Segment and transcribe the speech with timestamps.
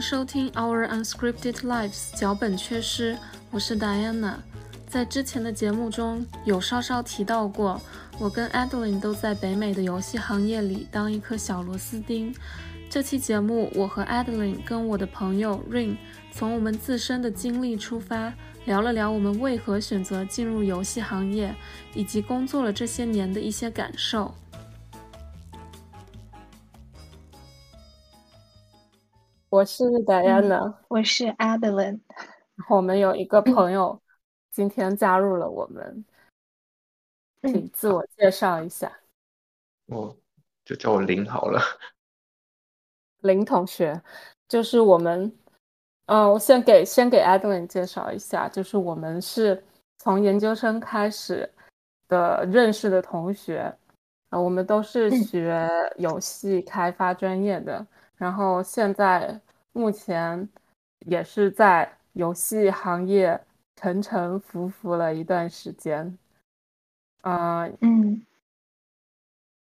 [0.00, 3.16] 收听 Our Unscripted Lives 脚本缺失，
[3.50, 4.34] 我是 Diana。
[4.86, 7.80] 在之前的节目中有稍稍提到过，
[8.18, 12.34] 我跟 Adeline 都在北美的游戏行业里当一颗小螺丝钉。
[12.88, 15.96] 这期节目，我和 Adeline 跟我的朋友 Rain
[16.30, 18.32] 从我们自身的经历出发，
[18.64, 21.54] 聊了聊我们为何选择进入游戏行业，
[21.94, 24.34] 以及工作了这些年的一些感受。
[29.56, 32.00] 我是 Diana，我是 Adeline。
[32.68, 33.98] 我们有一个朋友
[34.52, 36.04] 今天加入了我们，
[37.40, 38.92] 请自我介绍一下。
[39.86, 40.14] 我
[40.62, 41.58] 就叫我林好了。
[43.20, 43.98] 林同学，
[44.46, 45.34] 就是我们，
[46.04, 49.64] 呃，我先给先给 Adeline 介绍一下，就是我们是
[49.96, 51.50] 从研究生开始
[52.08, 53.74] 的认识的同学，
[54.28, 59.40] 呃，我们都是学游戏开发专业的，然后现在
[59.76, 60.48] 目前
[61.00, 63.38] 也是在游戏行业
[63.76, 66.16] 沉沉浮浮了一段时间，
[67.20, 68.24] 啊，嗯。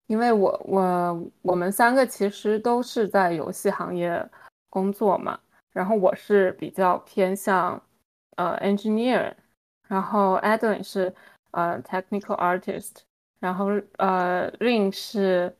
[0.07, 4.23] 因为我我我们三个其实都是在游戏行业
[4.69, 5.39] 工作嘛，
[5.71, 7.81] 然后我是比较偏向
[8.35, 9.33] 呃 engineer，
[9.87, 11.11] 然后 Adam 是
[11.51, 12.97] 呃 technical artist，
[13.39, 13.67] 然后
[13.97, 15.55] 呃 Ring 是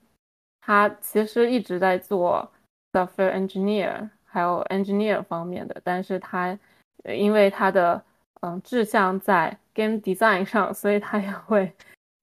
[0.59, 2.51] 他其实一直在做
[2.91, 6.57] software engineer，还有 engineer 方面的，但是他
[7.05, 8.03] 因为他的
[8.41, 11.71] 嗯志向在 game design 上，所以他也会。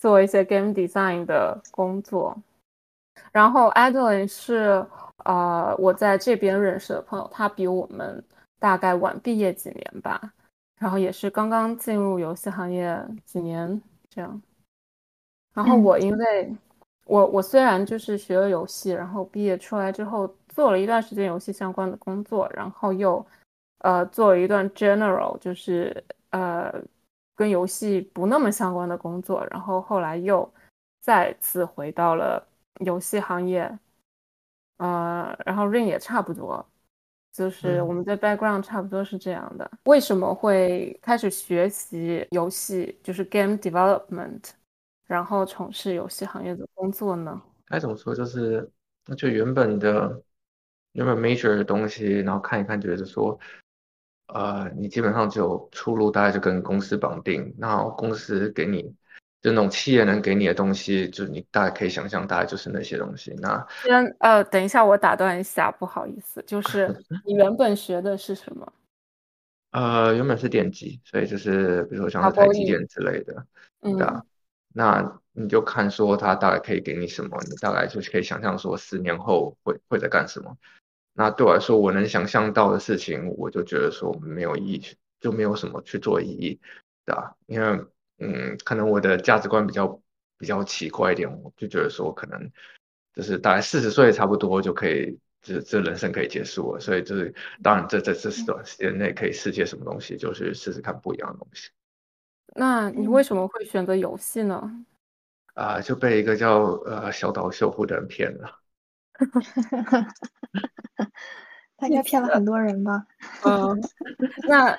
[0.01, 2.35] 做一些 game design 的工作，
[3.33, 4.83] 然后 Adeline 是
[5.27, 8.25] 呃我在这边认识的朋友，他比我们
[8.59, 10.33] 大概晚毕业几年吧，
[10.79, 14.41] 然后也是刚刚进入游戏行业几年这样。
[15.53, 16.57] 然后我因为
[17.05, 23.27] 我我虽然就是学了游戏，然后毕业出来之后做了一段时间游戏相关的工作，然后又
[23.79, 26.73] 呃做了一段 general 就是呃。
[27.37, 30.47] 跟游戏不那么相关的工作，然后后来又
[31.01, 32.47] 再次回到了
[32.81, 33.63] 游戏行业，
[34.77, 36.63] 呃，然后 Rain 也差不多，
[37.33, 39.71] 就是我们的 background 差不多是这样的。
[39.85, 44.51] 为什么会开始学习游戏，就是 game development，
[45.07, 47.41] 然后从事游戏行业的工作呢？
[47.65, 48.71] 该怎么说，就是
[49.07, 50.23] 那就原本的
[50.93, 53.39] 原本 major 的东西，然后看一看，觉得说。
[54.33, 57.53] 呃，你基本上只有出路，大概就跟公司绑定。
[57.59, 58.83] 那公司给你，
[59.43, 63.35] 就那种企业能给你的东西，就是你大概可以想象，大概就是那些东西。
[63.41, 66.87] 那先呃，等一下，我打断一下，不好意思，就 是
[67.27, 68.73] 你原本学的是什么？
[69.73, 73.45] 呃，原本是电机，所以就是比如说像是台积电之类的，
[73.81, 74.23] 对啊。
[74.73, 80.57] 那你就看说他大概可以给你什么，你大概就是可以想象说十年后会会在干什么。
[81.13, 86.59] 那对我来说，我能想象到的事情，我就觉得说没有意义，就没有什么去做意义，
[87.05, 87.37] 对吧？
[87.47, 87.85] 因为，
[88.19, 90.01] 嗯，可能我的价值观比较
[90.39, 92.51] 比较奇怪一点，我就觉得说可能
[93.15, 96.81] 就是大概四十岁差不多就可以，这这人生可以结束了。
[96.81, 101.71] 所以就是，当然这这这短时间内可以试些什么东西，就是试试看不一样的东西。
[102.55, 104.85] 那你为什么会选择游戏呢？
[105.55, 108.60] 啊，就被一个叫呃小岛秀夫的人骗了。
[111.77, 113.07] 他应该骗了很多人吧？
[113.45, 113.81] 嗯，
[114.49, 114.77] 那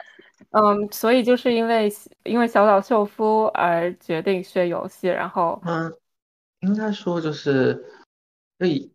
[0.52, 1.92] 嗯，所以就是因为
[2.24, 5.92] 因为小岛秀夫而决定学游戏，然后嗯，
[6.60, 7.84] 应该说就是，
[8.60, 8.94] 所以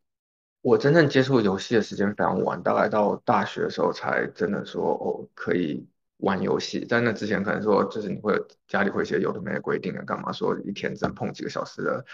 [0.63, 5.85] 我真正接触游戏的时间非常晚，大概到大学的时候才真的说哦可以
[6.19, 6.85] 玩游戏。
[6.85, 12.05] 在那之前，可能说就是你会家里会一些有的没的规定啊，干嘛说一天只能碰几个小时的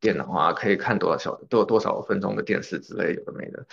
[0.00, 3.66] 电脑啊，可以看多少小多多少分钟的电视之类有的没的。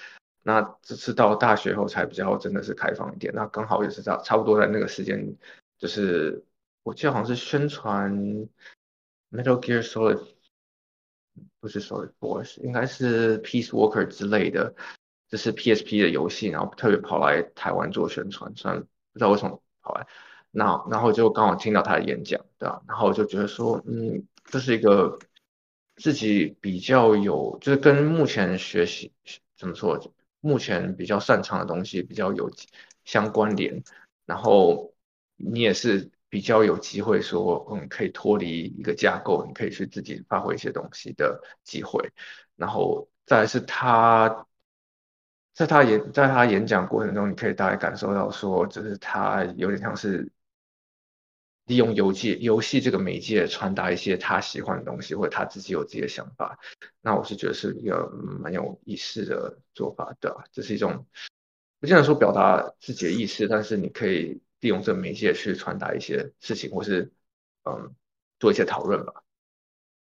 [0.43, 5.35] 那只是到大学后才比较真的是开放一点，那刚好也是在差不多在那个时间，
[5.77, 6.43] 就是
[6.83, 8.13] 我记得好像是宣传
[9.29, 10.25] Metal Gear Solid，
[11.59, 14.73] 不是 Solid Force，应该是 Peace Walker 之类的，
[15.27, 20.07] 这是 PSP 的游戏，然后特别跑来台湾做宣传，虽然不知道为什么跑来，
[20.51, 22.81] 那然后就刚好听到他的演讲，对吧？
[22.87, 25.19] 然后就觉得说，嗯，这是一个
[25.97, 29.11] 自己比较有，就是跟目前学习
[29.57, 29.99] 怎么说？
[30.39, 32.49] 目前比较擅长的东西比较有
[33.03, 33.83] 相关联，
[34.25, 34.93] 然后
[35.35, 42.11] 你也是比较有机会说，嗯，可以脱离一个架构，你可以去自己发挥一些东西的机会。
[42.55, 44.45] 然后再是他，
[45.53, 50.31] 在他演在他演讲过程中，你可以大概感受到说，就是他有点像是。
[51.67, 56.57] 利用游戏游戏这个媒介传达一些他喜欢的东西，或者他自己有自己的想法，
[57.01, 58.09] 那我是觉得是一个
[58.41, 60.35] 蛮有意思的做法的。
[60.51, 61.05] 这是一种
[61.79, 67.11] 不见得说表达自己的意思，但是你可以利用这个媒介去传达一些事情，或是
[67.63, 67.93] 嗯
[68.39, 69.23] 做一些讨论吧。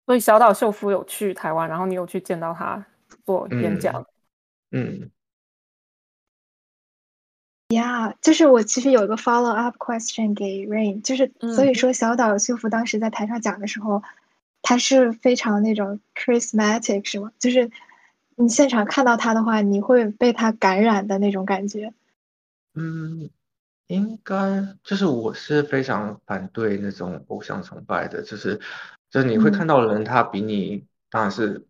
[0.07, 2.85] 所以小岛秀夫有去台湾，然后你有去见到他
[3.23, 4.05] 做演讲。
[4.71, 5.11] 嗯。
[7.71, 14.03] Yeah，就是我其实有一个 follow up question 给 Rain，就是所以说小岛秀夫当时在台上讲的时候，
[14.61, 17.31] 他是非常那种 charismatic 是吗？
[17.39, 17.71] 就是
[18.35, 21.93] 你现场看到他的话，你会被他感染的那种感觉。
[22.75, 23.29] 嗯，
[23.87, 28.59] 应该就是我是非常反对那种偶像崇拜的，就是
[29.09, 31.65] 就是你会看到的人，他比你当然是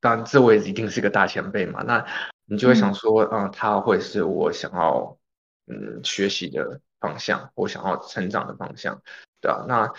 [0.00, 2.06] 当然这位一定是个大前辈嘛，那
[2.46, 5.18] 你就会想说，嗯，他会是我想要。
[5.66, 9.00] 嗯，学习的方向，我想要成长的方向，
[9.40, 9.90] 对啊，那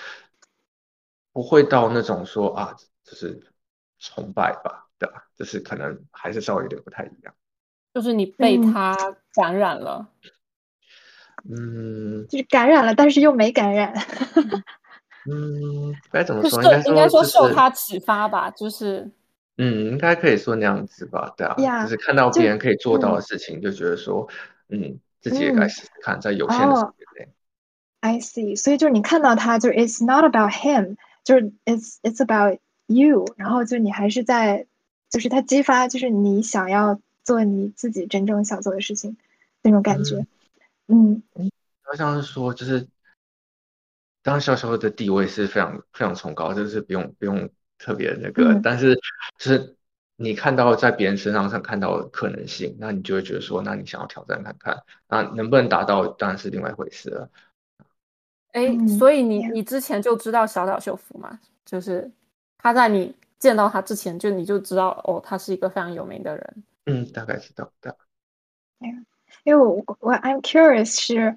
[1.34, 3.42] 不会到那种说啊，就是
[4.00, 5.28] 崇拜吧，对吧？
[5.36, 7.34] 就是可能还是稍微有点不太一样。
[7.94, 8.96] 就是你被他
[9.34, 10.08] 感染了，
[11.50, 13.94] 嗯，就是感染了，但是又没感染。
[15.28, 16.62] 嗯，该怎么说？
[16.86, 19.10] 应该说受他启发吧，就是，
[19.58, 24.30] 嗯，应该可以说那样子吧，对啊，就是看到别人可以做到的事情，就觉得说，
[24.70, 25.00] 嗯。
[25.30, 27.34] 自己也该试试看，在有限的时间内。
[28.00, 33.26] I see，所以就是你看到他，就是 It's not about him，就是 It's It's about you。
[33.36, 34.68] 然后就你还是在，
[35.10, 39.18] 就是他激发，就是你想要做你自己真正想做的事情
[39.64, 40.28] 那种感觉。
[40.86, 41.24] 嗯，
[41.82, 42.88] 好像是说，就是
[44.22, 47.50] 当潇潇的地位是非常非常崇高，就是不用不用
[47.80, 48.94] 特别那个，但是
[49.40, 49.76] 就是。
[50.18, 57.30] 你看到在别人身上上看到的可能性，那你就会觉得说，那你想要挑战看看，那能不能达到当然是另外一回事了。
[58.54, 61.38] 哎，所以你你之前就知道小岛秀夫嘛？
[61.66, 62.10] 就是
[62.58, 66.64] 他在你见到他之前，就你就知道哦，他是一个非常有名的人。
[66.86, 67.98] 嗯，大概知道的。
[68.80, 68.88] 哎，
[69.44, 71.36] 因为我我 I'm curious 是，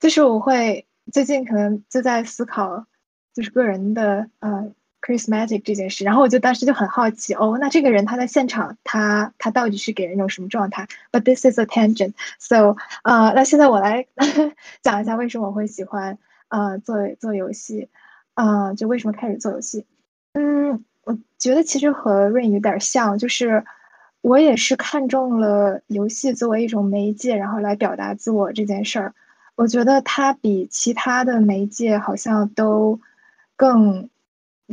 [0.00, 2.86] 就是我会最近可能就在思考，
[3.34, 4.72] 就是个人的呃。
[5.04, 14.06] Chris Matic 这件事，然后我就当时就很好奇，哦，那这个人他在现场，他他到底是给人一种什么状态？But this is a tangent，so，呃，那现在我来
[14.80, 16.16] 讲一下为什么我会喜欢
[16.48, 17.90] 呃做做游戏，
[18.32, 19.84] 呃，就为什么开始做游戏？
[20.32, 23.62] 嗯，我觉得其实和 Rain 有点像，就是
[24.22, 29.14] 我也是看中了游戏作为一种媒介，然后来表达自我这件事儿。
[29.54, 32.98] 我觉得它比其他的媒介好像都
[33.54, 34.08] 更。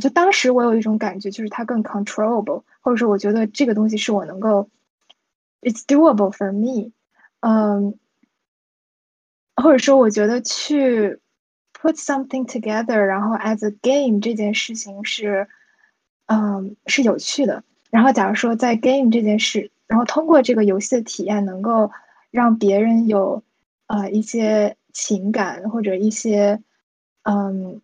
[0.02, 4.68] 就当时我有一种感觉，就是它更 controllable，或者说我觉得这个东西是我能够
[5.60, 6.90] ，it's doable for me，
[7.38, 7.96] 嗯，
[9.54, 11.20] 或者说我觉得去
[11.72, 15.46] put something together，然后 as a game 这件事情是，
[16.26, 17.62] 嗯，是有趣的。
[17.90, 21.92] 然后假如说在 game 这件事，然后通过这个游戏的体验，能够
[22.32, 23.44] 让别人有
[23.86, 26.60] 呃一些情感或者一些
[27.22, 27.80] 嗯。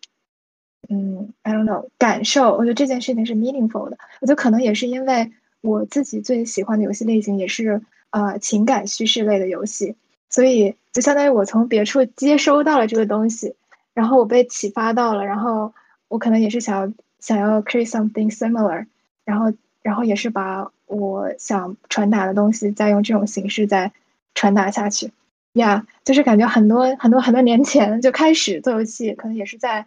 [0.90, 3.98] 嗯，I don't know，感受，我觉得这件事情是 meaningful 的。
[4.22, 5.30] 我觉得可能也是因为
[5.60, 9.96] 我自己最喜欢的游戏类型也是呃情感叙事类的游戏，
[10.30, 13.54] 所以就相当于我从别处接收到了这个东西，
[13.92, 15.74] 然后我被启发到了，然后
[16.08, 18.86] 我可能也是想要想要 create something similar，
[19.26, 19.52] 然后
[19.82, 23.92] 然后也是把我想传达的东西再用这种形式再
[24.34, 25.12] 传达下去。
[25.52, 29.86] 呀，就是感觉很多很多很多年前就开始做游戏，可能也是在。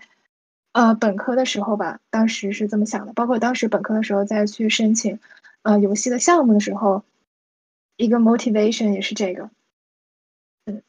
[0.73, 3.11] 呃，本科的时候吧，当时是这么想的。
[3.13, 5.19] 包括当时本科的时候再去申请，
[5.63, 7.03] 呃，游戏的项目的时候，
[7.97, 9.49] 一个 motivation 也是这个。
[10.65, 10.81] 嗯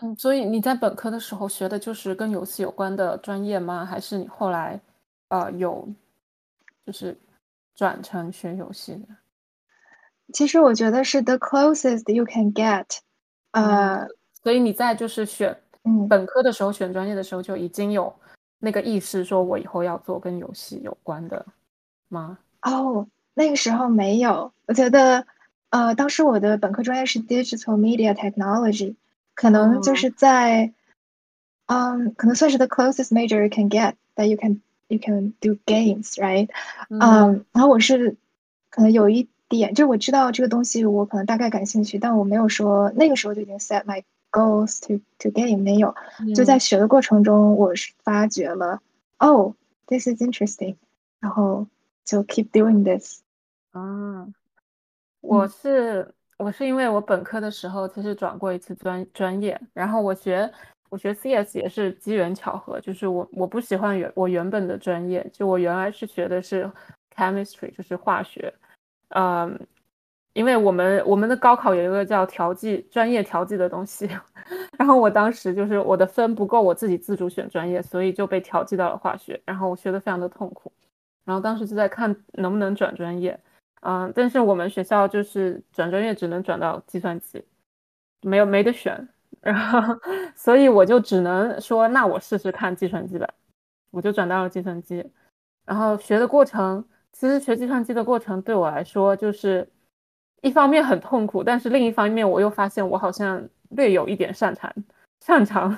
[0.00, 3.86] 嗯，所以你在本科的时候学的就是跟游戏有关的专业吗？
[3.86, 4.78] 还是你后来
[5.28, 5.88] 呃有
[6.84, 7.18] 就是
[7.74, 9.08] 转成学游戏的？
[10.34, 12.84] 其实我觉得是 the closest you can get。
[13.52, 14.06] 呃，
[14.42, 15.58] 所以你在就是选
[16.10, 18.14] 本科的时候选专业的时候就已经有。
[18.64, 21.44] 那个意思说我以后要做跟游戏有关的
[22.08, 22.38] 吗？
[22.62, 24.52] 哦，那个时候没有。
[24.66, 25.26] 我觉得，
[25.68, 28.94] 呃，当时我的本科专业是 Digital Media Technology，
[29.34, 30.72] 可能就是在，
[31.66, 36.48] 嗯，可能算是 the closest major you can get that you can you can do games，right？
[36.88, 38.16] 嗯，然后我是
[38.70, 44.02] 可能有一点，就是我知道这个东西，我可能大概感兴趣，但我没有说那个时候就已经 set my。
[44.34, 45.94] Goes to to gain 没有，
[46.34, 48.80] 就在学的过程中，我是发觉了
[49.18, 49.54] ，Oh,
[49.86, 50.74] this is interesting，
[51.20, 51.68] 然后
[52.04, 53.20] 就 keep doing this。
[53.70, 54.26] 啊，
[55.20, 60.52] 我是我是因为我本科的时候其实转过一次专专业，然后我学
[60.88, 66.68] 我学 CS 也是机缘巧合，就是我我不喜欢原我原本的专业，就我原来是学的是
[67.14, 68.52] chemistry，就是化学，
[69.10, 69.56] 嗯。
[70.34, 74.06] 因为我们我们的高考有一个叫调剂专业调剂的东西，
[74.76, 80.70] 然后我当时就是我的分不够我自己自主选专业，所以就被调剂到了化学，然后我学的非常的痛苦，
[81.24, 83.38] 然后当时就在看能不能转专业，
[83.82, 87.42] 嗯，但是我们学校就是转专业只能转到计算机，
[88.22, 89.08] 没有没得选，
[89.40, 89.80] 然后
[90.34, 93.28] 所以我就只能说那我试试看计算机吧，
[93.92, 95.08] 我就转到了计算机，
[95.64, 96.84] 然后学的过程。
[97.16, 99.68] 其实学计算机的过程对我来说，就是
[100.44, 104.72] 一方面很痛苦，但是另一方面我又发现我好像略有一点擅长，
[105.24, 105.76] 擅长，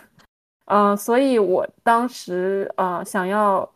[0.66, 3.66] 嗯，所以我当时呃想要，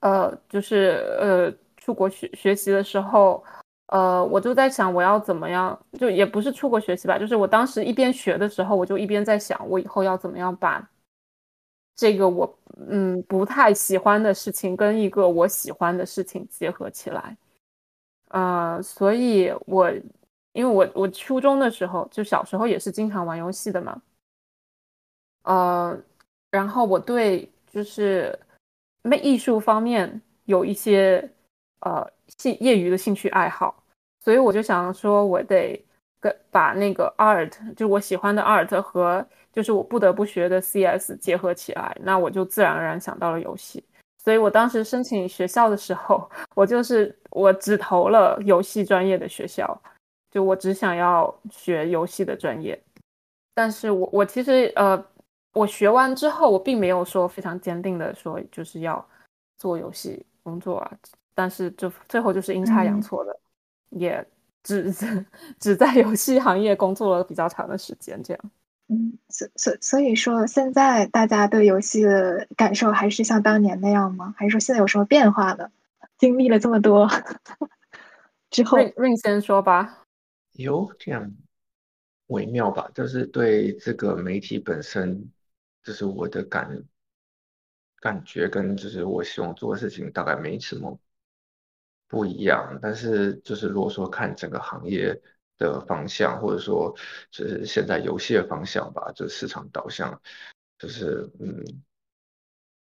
[0.00, 3.42] 呃，就是呃出国学学习的时候，
[3.88, 10.88] 呃，我就在想我要怎么样，就也不是出国学习吧，就是我当时一边学的时候，我就一边在想我以后要怎么样把。
[11.96, 17.36] 这个我嗯不太喜欢的事情跟一个我喜欢的事情结合起来，
[18.34, 19.88] 呃，所以我
[20.54, 24.02] 因为我我初中的时候就小时候也是经常玩游戏的嘛，
[25.44, 25.96] 呃，
[26.50, 28.36] 然后我对就是
[29.02, 31.30] 没艺术方面有一些
[31.82, 32.04] 呃
[32.38, 33.84] 兴业余的兴趣爱好，
[34.18, 35.80] 所以我就想说我得
[36.18, 43.84] 跟把那个 art 就我喜欢的 art 和就是我不得不学的 CS 结合起来，那我就自然而然想到了游戏。
[44.24, 49.78] 所以我当时申请学校的时候，我就是我只投了游戏专业的学校，
[50.30, 52.82] 就我只想要学游戏的专业。
[53.54, 55.04] 但是我我其实呃，
[55.52, 59.06] 我学完之后，我并没有说非常坚定的说就是要
[59.58, 60.90] 做游戏工作啊。
[61.34, 63.38] 但是就最后就是阴差阳错的，
[63.90, 64.26] 也
[64.62, 64.90] 只
[65.60, 68.50] 只在游戏行业工作了比较长的时间，这样。
[68.86, 74.34] 嗯，所所所以说，现在大家对游戏的感受还是像当年那样吗？
[74.36, 75.70] 还是说现在有什么变化呢？
[76.18, 77.08] 经历了这么多
[78.50, 80.04] 之后，Rain 先说吧。
[80.52, 81.32] 有这样
[82.26, 82.90] 微妙吧？
[82.94, 85.32] 就是对这个媒体本身，
[85.82, 86.84] 就是我的感
[88.00, 91.00] 感觉跟就是我希望做的事情大概没什么
[92.06, 92.78] 不一样。
[92.82, 95.18] 但是就是如果说看整个行业。
[95.58, 96.94] 的方向，或者说
[97.30, 100.20] 就是现在游戏的方向吧，就是市场导向，
[100.78, 101.82] 就是嗯，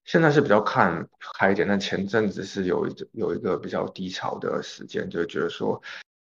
[0.04, 5.80] 现在是比较看开一点，但前阵子是有一有一个比较低潮的时间，就觉得说，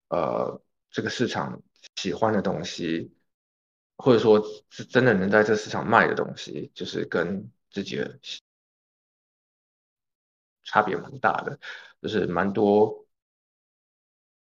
[0.09, 0.61] 呃，
[0.91, 1.61] 这个市场
[1.95, 3.11] 喜欢的东西，
[3.97, 8.19] 或者说是真的能在这市场卖的东西，就是跟自己的
[10.63, 11.59] 差别蛮大的，
[12.01, 13.04] 就是蛮多。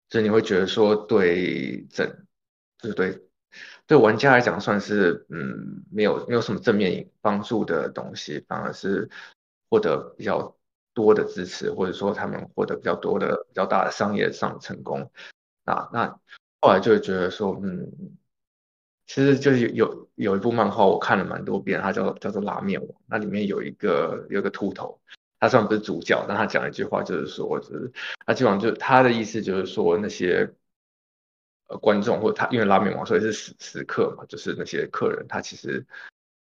[0.10, 2.08] 所以你会觉得说，对整，
[2.80, 3.22] 就是对
[3.86, 9.10] 对玩家来讲，算是嗯，没有没有什么正面帮助的东西，反而是
[9.70, 10.58] 获得比较
[10.94, 15.12] 多的支持，或者说他们获得比较多的比较大的商业上的成功。
[15.66, 16.20] 啊，那
[16.62, 18.18] 后来就会觉得说，嗯，
[19.06, 25.00] 其实就是有有一部漫画我看了蛮多遍，它叫叫做《拉面王》，那里面有一个有一个秃头。
[25.40, 27.90] 他虽然不是主角，但他讲一句话，就是说，就是
[28.26, 30.54] 他基本上就他的意思就是说，那些
[31.68, 35.88] 呃观众或他因为拉面王，所以是食食客嘛，就是那些客人，他其实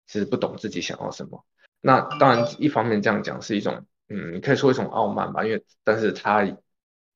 [0.07, 1.45] 其实不懂自己想要什么。
[1.83, 6.43] 那当然，一方面这样讲是一种，嗯，可以说一种傲慢吧，因为但是他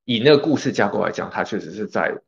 [0.04, 2.20] 以那个故事架构来讲，他确实是在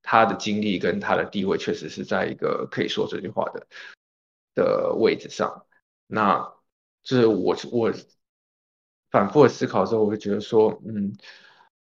[0.00, 3.66] 他的经历跟他的地位，确实是在一个可以说这句话的
[4.54, 5.66] 的位置上。
[6.06, 6.54] 那
[7.02, 7.92] 就是我我。
[9.10, 11.12] 反复的思考之后，我会觉得说，嗯，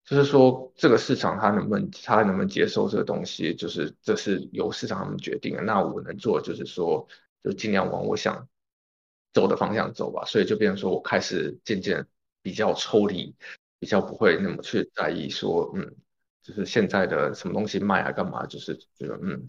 [0.04, 5.62] 就是说这个市场它能不能，它能不能接受这个东西，就是这是由市场他们决定的。
[5.62, 7.06] 那我能做就是说，
[7.42, 8.46] 就尽量往我想
[9.32, 10.24] 走的方向走吧。
[10.26, 12.06] 所以就变成说我开始渐渐
[12.42, 13.34] 比较抽离，
[13.78, 15.94] 比较不会那么去在意说，嗯，
[16.42, 19.46] 就是现在的什么东西卖啊，干嘛，就是觉得嗯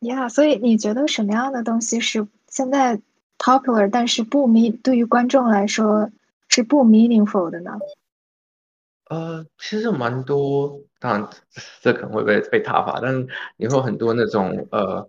[0.00, 3.00] ，Yeah，所以你觉得什么样的东西是现在
[3.38, 6.10] popular，但是不迷对于观众来说？
[6.48, 7.72] 是不 meaningful 的呢？
[9.10, 11.30] 呃，其实蛮多，当然
[11.80, 13.26] 这可能会被被挞伐，但是
[13.56, 15.08] 你会有很多那种呃，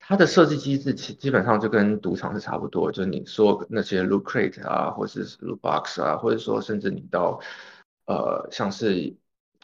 [0.00, 7.40] 它的设计机制基基本上就跟赌场是差不多，就是你说那些 loot crate 啊，或者是 loot box 啊，或者说甚至你到
[8.06, 9.14] 呃像是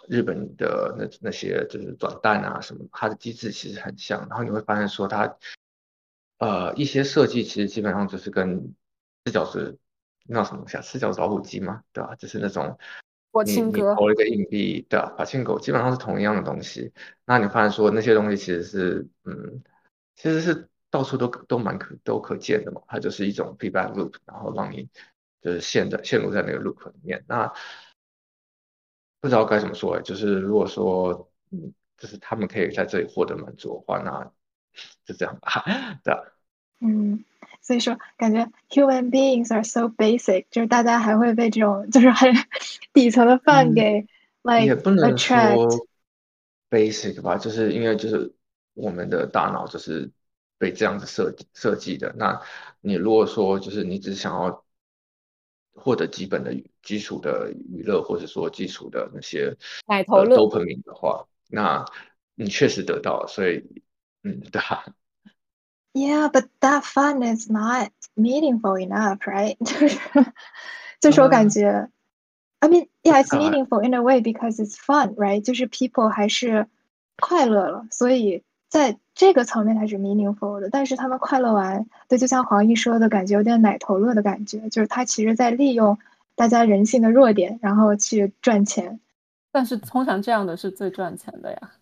[0.06, 5.36] 日本的那那些就是转蛋啊什么，它的机制其实很像，然后你会发现说它
[6.38, 8.72] 呃一些设计其实基本上就是跟
[9.24, 9.76] 四角是。
[10.28, 12.14] 那什么像四角老虎机嘛，对吧？
[12.16, 12.78] 就是那种
[13.44, 16.92] 你你投了一个硬币对啊把庆狗，基本上是同一样的东西。
[17.25, 19.62] 那你发现说那些东西其实是，嗯，
[20.16, 22.82] 其实是到处都都蛮可都可见的嘛。
[22.88, 24.88] 它就是一种 feedback loop，然后让你
[25.40, 27.25] 就是陷在陷入在那个 loop 里面。
[27.28, 27.52] 那
[29.20, 34.32] 不知道该怎么说哎，就是如果说嗯，就是他们可以在这里获得满足的话，那
[35.04, 35.64] 就这样吧，
[36.02, 36.20] 对啊。
[36.80, 37.25] 嗯，
[37.61, 42.32] 所以说感觉 human beings are so basic，就是大家还会被这种就是很
[42.92, 44.06] 底层的饭给
[44.42, 45.87] like 也不能说 attract。
[46.70, 48.35] basic 吧，就是因为就是
[48.75, 50.11] 我们的大脑就是
[50.58, 52.14] 被这样子设计设计的。
[52.16, 52.42] 那
[52.80, 54.64] 你如果说就是你只想要
[55.73, 59.56] 获得基本的基础的娱乐，或者说基础的那些
[59.87, 61.85] 呃奶头乐 dopamine 的话，那
[62.35, 63.64] 你确实得到了，所以
[64.23, 64.85] 嗯，对啊，
[65.95, 69.57] Yeah, but that fun is not meaningful enough, right?
[69.59, 69.99] 就是
[71.00, 71.88] 就是我感嗯觉
[72.61, 75.42] ，I mean, yeah, it's meaningful in a way because it's fun, right?
[75.42, 76.66] 就是 people 还是
[77.16, 80.71] 快乐了，所以在这个层面它是 meaningful 的。
[80.71, 85.99] 但是他们快乐完，对，就像黄奕说的感觉有点奶头乐的感觉，就是他其实在利用
[86.37, 89.00] 大家人性的弱点，然后去赚钱。
[89.50, 91.73] 但是通常这样的是最赚钱的呀。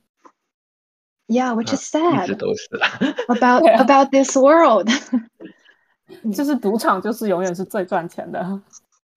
[1.28, 2.88] Yeah, which is sad 都是啦。
[3.28, 4.88] about about this world.
[6.32, 8.62] 就是赌场就是永远是最赚钱的，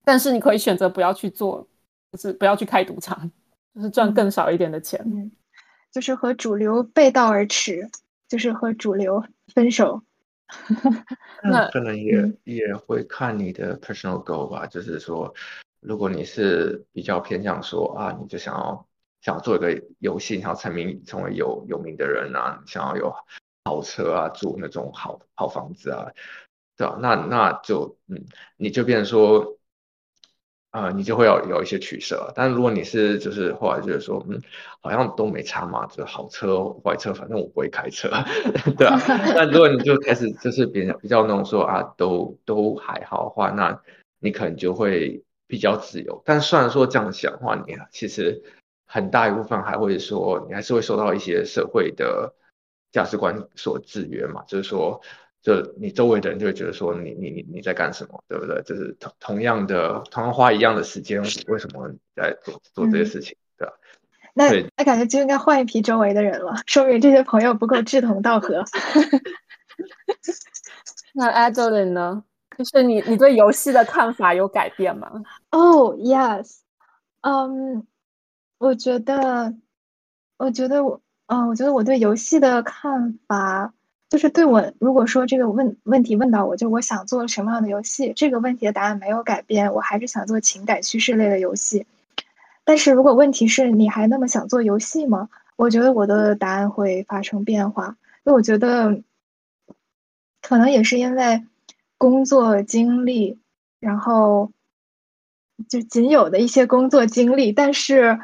[0.04, 1.68] 但是你可以选择不要去做，
[2.12, 3.32] 就是不要去开赌场，
[3.76, 5.00] 就是赚嗯更少一点的钱。
[5.06, 5.32] 嗯，
[5.92, 7.88] 就是和主流背道而驰，
[8.28, 9.24] 就是和主流
[9.54, 10.02] 分手。
[11.44, 15.32] 那可能也、嗯也会看你的 personal goal 吧，就是说，
[15.80, 18.84] 如果你是比较偏向说啊，你就想要
[19.22, 23.14] 想要做一个游戏，想要成名成为有有名的人啊，想要有
[23.66, 26.08] 豪车啊，住那种好好房子啊，
[26.78, 26.98] 对吧？
[27.02, 28.26] 那那就嗯，
[28.58, 29.56] 你就变成说。
[30.72, 34.40] 啊、你就会有有一些取舍，但如果你是就是后来就是说，嗯，
[34.82, 38.08] 好像都没差嘛，就是好车坏车，反正我不会开车，
[38.78, 38.96] 对啊。
[39.34, 43.82] 那如果你就开始就是比较比较那种说啊，都都还好的话，那
[44.20, 46.22] 你可能就会比较自由。
[46.24, 48.44] 但虽然说这样想的话，你其实
[48.90, 52.34] 很大一部分还会说，你还是会受到一些社会的
[52.92, 55.00] 价值观所制约嘛，就是说。
[55.42, 58.62] 就你周围的人就会觉得说你你你你在干什么，对不对？
[58.64, 63.74] 就是同同样的同样花一样的时间，为什么你在做做这些嗯事情，对吧？
[64.34, 68.66] 那那感觉就应该换一批周围的人了，说明这些朋友不够志同道合。
[71.16, 72.26] 那 Adeline 呢？
[72.58, 75.10] 就是你你对游戏的看法有改变吗
[75.52, 76.58] ？Oh yes，
[77.22, 77.88] 嗯，
[78.60, 79.56] 我觉得，
[80.38, 83.74] 我觉得我，嗯，我觉得我对游戏的看法，
[84.10, 91.88] 就是对我如果说这个问问题问到我，就我想做什么样的游戏，这个问题的答案没有改变，我还是想做情感叙事类的游戏。
[92.66, 95.30] 但是如果问题是你还那么想做游戏吗？
[95.56, 99.02] 我觉得我的答案会发生变化，因为我觉得
[100.42, 101.46] 可能也是因为
[101.98, 103.40] 工作经历，
[103.80, 104.52] 然后
[105.68, 108.20] 就仅有的一些工作经历，但是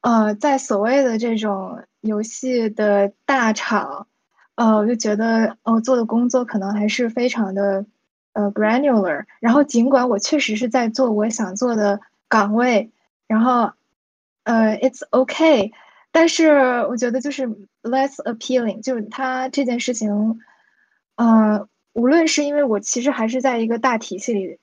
[0.00, 4.06] 呃，在所谓的这种游戏的大厂，
[4.54, 7.84] 呃，我就觉得哦，做的工作可能还是非常的
[8.32, 12.92] 呃 granular，然后尽管我确实是在做我想做的岗位，
[13.26, 13.72] 然后
[14.44, 15.72] 呃，it's okay。
[16.12, 16.50] 但是
[16.86, 17.46] 我觉得就是
[17.82, 20.40] less appealing，就是它这件事情，
[21.16, 24.58] 呃，无论是因为我其实还是在一个大体系里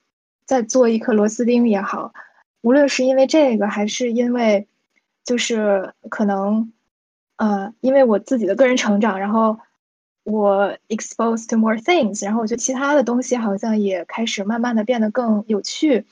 [0.46, 2.14] 在做一颗螺丝钉也好，
[2.62, 4.68] 无论是因为这个，还是因为
[5.24, 6.72] 就是可能，
[7.38, 9.58] 呃，因为我自己的个人成长，然后
[10.24, 16.06] 我 exposed to more things，然后我觉得其他的东西好像也开始慢慢的变得更有趣，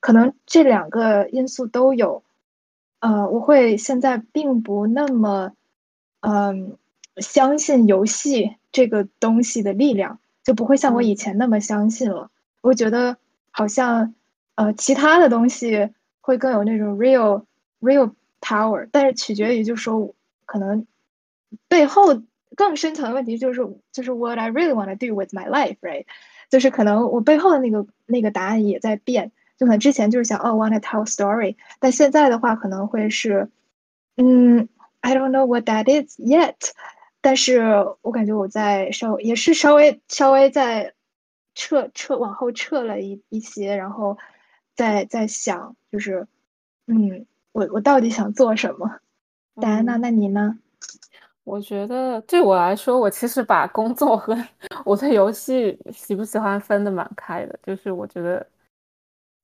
[0.00, 2.22] 可能这两个因素都有。
[3.00, 5.52] 呃，我会现在并不那么，
[6.20, 6.76] 嗯，
[7.18, 12.30] 相信游戏这个东西的力量，就不会像我以前那么相信了。
[12.60, 13.16] 我觉得
[13.52, 14.14] 好像，
[14.56, 17.44] 呃，其他的东西会更有那种 real
[17.80, 20.14] real power，但是取决于就是说，
[20.46, 20.86] 可能
[21.68, 22.22] 背后
[22.56, 23.60] 更深层的问题就是
[23.92, 26.06] 就是 what I really want to do with my life，right？
[26.50, 29.32] 就是可能我背后的那个那个答案也在变。
[29.58, 33.50] 就可能之前就是想哦，want to tell story，但现在的话可能会是，
[34.16, 34.68] 嗯
[35.00, 36.54] ，I don't know what that is yet，
[37.20, 37.60] 但是
[38.02, 40.94] 我感觉我在稍也是稍微稍微在
[41.56, 44.16] 撤撤往后撤了一一些，然后
[44.76, 46.28] 在在想，就是，
[46.86, 49.00] 嗯，我我到底想做什么？
[49.60, 50.58] 戴安娜，嗯那你呢？
[51.44, 54.36] 我觉得对我来说，我其实把工作和
[54.84, 57.58] 我对游戏喜不喜欢分的蛮开的。
[57.62, 58.46] 就是我觉得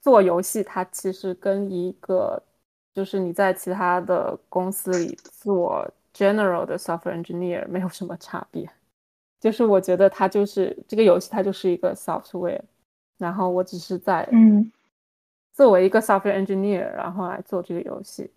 [0.03, 2.40] 做游戏，它其实跟一个
[2.93, 8.71] 就是你在其他的公司里做 general 的 software engineer 没有什么差别。
[9.40, 12.61] 就是我觉得它就是这个游戏，它就是一个 software，
[13.19, 14.71] 然后我只是在嗯
[15.55, 18.31] 作为一个 software engineer，然后来做这个游戏。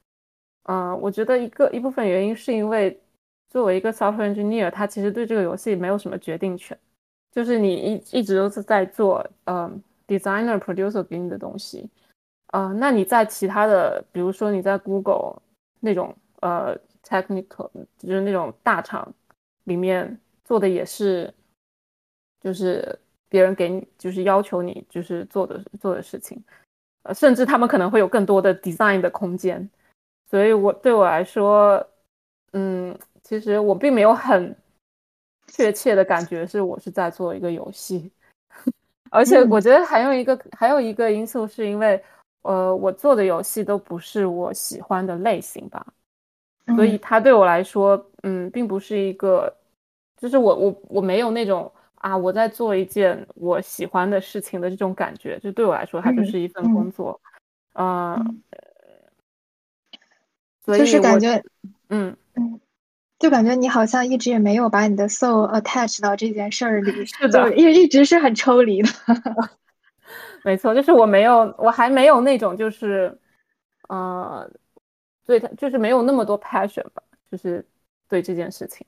[0.64, 2.98] 嗯，我觉得一个一部分原因是因为
[3.50, 6.78] 作为一个 software engineer，他其实对这个游戏没有什么决定权，
[7.32, 11.90] 就是你一一直都是在做嗯 designer producer 给你的东西，
[12.54, 15.42] 呃，那你在其他的，比如说你在 Google
[15.80, 19.12] 那种呃 technical 就是那种大厂
[19.64, 21.34] 里面做的也是，
[22.42, 23.00] 就是
[23.30, 26.44] 别人给你就是要求你就是做的做的事情，
[27.08, 29.70] 呃，甚至他们可能会有更多的 design 的空间。
[30.30, 31.86] 所以，我对我来说，
[32.52, 34.54] 嗯，其实我并没有很
[35.48, 38.12] 确切的感觉是我是在做一个游戏，
[39.10, 42.04] 而且我觉得还有一个还有一个因素是因为，
[42.42, 45.86] 呃，我做的游戏都不是我喜欢的类型吧，
[46.76, 49.56] 所以它对我来说，嗯，并不是一个，
[50.18, 51.72] 就是我我我没有那种
[52.10, 57.20] 啊我在做一件我喜欢的事情的这种感觉，就对我来说，它就是一份工作，
[57.74, 58.42] 嗯。
[60.66, 61.42] 就是感觉，
[61.88, 62.60] 嗯嗯，
[63.20, 68.90] 就感觉你好像一直也没有把你的 soul attach 到这件事儿里，是的，一一直是很抽离的。
[70.44, 73.18] 没错，就是我没有，我还没有那种，就是，
[73.88, 74.46] 呃，
[75.26, 77.66] 对他就是没有那么多 passion 吧，就是
[78.10, 78.86] 对这件事情。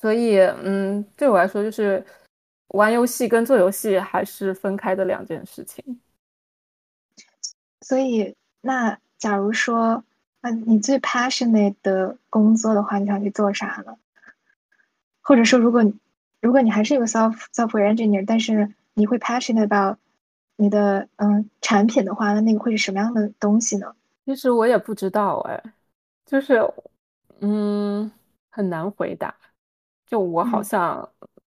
[0.00, 2.04] 所以，嗯，对我来说，就是
[2.68, 6.00] 玩游戏跟做游戏还是分开的两件事情。
[7.80, 10.04] 所以，那假如说。
[10.40, 13.96] 那你最 passionate 的工作的话，你想去做啥呢？
[15.20, 15.82] 或者说，如果
[16.40, 19.98] 如果你还是一个 soft software engineer，但是你会 passionate about
[20.54, 23.96] 你的嗯产品的话，那那个会是什么样的东西呢？
[24.26, 25.60] 其实我也不知道哎，
[26.24, 26.62] 就是
[27.40, 28.08] 嗯
[28.48, 29.34] 很难回答。
[30.08, 31.06] 就我好像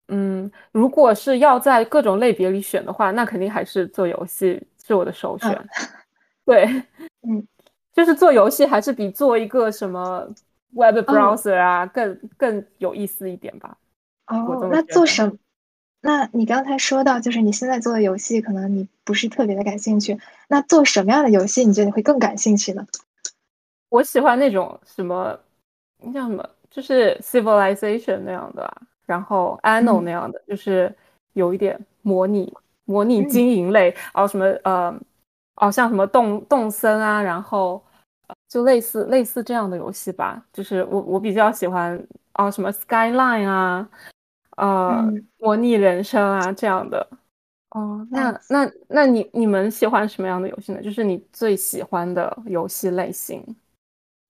[0.09, 5.69] 嗯，如果是要在各种类别里选的话，那肯定还是做游戏是我的首选。
[6.45, 6.65] 对，
[7.23, 7.47] 嗯。
[7.93, 10.27] 就是做游戏还是比做一个什么
[10.75, 13.77] web browser 啊更更有意思一点吧。
[14.29, 15.37] 哦，那做什？
[16.01, 20.19] 那你刚才说到，就是你现在做的游戏，可能你不是特别的感兴趣。
[20.49, 22.87] 那做什么样的游戏，你觉得你会更感兴趣呢？
[23.91, 25.39] 我喜欢那种什么，
[26.15, 28.71] 叫什么，就是 civilization 那样的，
[29.07, 30.95] 然后 anno 那样的，就是
[31.33, 32.53] 有一点模拟
[32.85, 34.99] 模拟经营类，然后什么呃。
[35.57, 37.85] 哦，像什么动动森啊，然后
[38.49, 40.43] 就类似类似这样的游戏吧。
[40.55, 42.03] 就是我我比较喜欢
[42.33, 43.87] 哦，什么 Skyline 啊，
[44.57, 45.07] 呃，
[45.37, 47.07] 模拟人生啊这样的。
[47.73, 50.81] 哦，那那那你你们喜欢什么样的游戏呢？
[50.81, 53.45] 就是你最喜欢的游戏类型？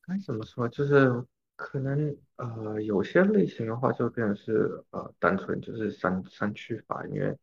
[0.09, 0.69] 该怎么说？
[0.69, 1.25] 就是
[1.61, 7.37] 可能呃，有些类型的话，就变成是呃，单纯就是三三区法，因为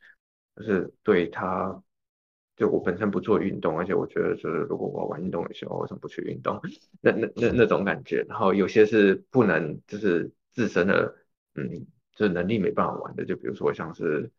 [0.55, 1.81] 就是对它。
[2.55, 6.59] 就我本身不做运动，而且我觉得就是如果我玩运动的时候，为什么不去运动？
[7.01, 8.25] 那那那那种感觉。
[8.27, 11.15] 然后有些是不能，就是自身的，
[11.53, 13.23] 嗯，就是能力没办法玩的。
[13.23, 14.31] 就比如说像是，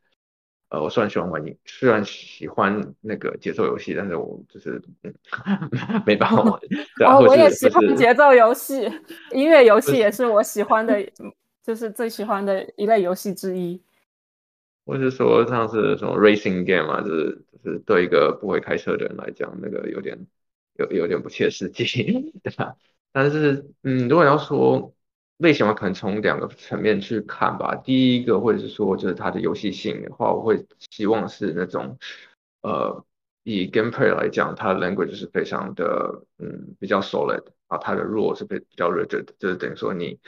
[0.71, 5.15] 呃，我虽然喜欢玩，虽然喜欢那个节奏游戏，但是我就是嗯
[6.05, 6.61] 没办法玩。
[7.09, 8.91] 哦，我也喜欢节奏游戏，
[9.33, 11.03] 音乐游戏也是我喜欢的，
[11.65, 13.81] 就是最喜欢的一类游戏之一。
[14.85, 20.19] 我是说像是什么 racing game 啊，就是就是对一个不会开车的人来讲，那个有点
[20.75, 22.75] 有有点不切实际，对吧？
[23.13, 24.95] 但是嗯，如果要说
[25.39, 27.75] 为什么，可能从两个层面去看吧。
[27.77, 31.97] 第一个或者是说就是它的游戏性的话，我会希望是那种
[32.63, 33.05] 呃
[33.45, 40.19] 以 gameplay 来讲，它的 language 是非常的嗯比较 solid 啊，它的 rule 是比比较 rigid，就是等于说你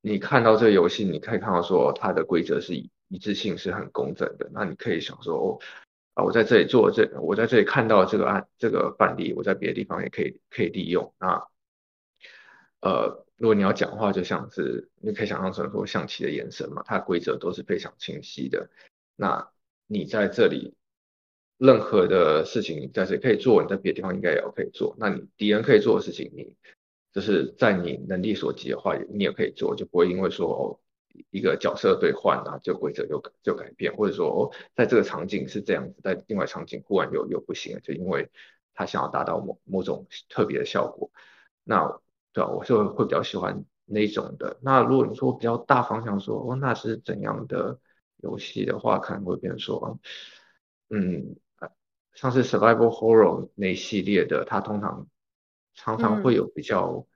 [0.00, 5.58] 你看到这个游戏，你可以看到说它的规则是一致性是很工整的，那你可以想说，哦，
[6.14, 11.12] 啊，我在这里做这，我在这里看到这个案这个范例，我在别的地方也可以可以利用。
[11.18, 11.48] 那，
[12.80, 18.68] 呃，如果你要讲话，就像是你可以想象成说象棋的延伸嘛，它的规则都是非常清晰的。
[19.16, 19.50] 那
[19.86, 20.74] 你在这里
[21.56, 24.94] 任何的事情你在这里可以做，你在别的地方应该也要可以做。
[24.98, 26.54] 那你敌人可以做的事情，你
[27.12, 30.78] 就是在你能力所及的话，你也可以做，就不会因为说哦。
[31.30, 38.30] 一个角色兑换啊，就规则就就改变，或者说哦，在这个场景是这样子，在另外场景忽然又又不行了，就因为
[38.72, 41.10] 他想要达到某某种特别的效果。
[41.64, 41.98] 那
[42.32, 44.58] 对啊，我就会比较喜欢那种的。
[44.62, 47.78] 那如果你说比较大方向说哦，那是怎样的
[48.18, 49.98] 游戏的话，可能会变成说，
[50.90, 51.36] 嗯，
[52.14, 55.06] 像是 Survival Horror 那系列的，它通常
[55.74, 57.06] 常常会有比较